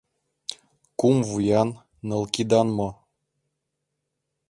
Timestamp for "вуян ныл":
1.29-2.23